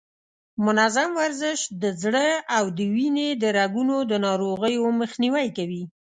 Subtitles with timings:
[0.65, 5.83] منظم ورزش د زړه او د وینې د رګونو د ناروغیو مخنیوی کوي.